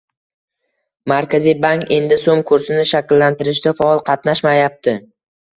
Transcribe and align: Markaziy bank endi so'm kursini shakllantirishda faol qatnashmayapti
Markaziy 1.11 1.53
bank 1.67 1.93
endi 1.99 2.19
so'm 2.21 2.43
kursini 2.53 2.87
shakllantirishda 2.93 3.77
faol 3.83 4.03
qatnashmayapti 4.11 4.99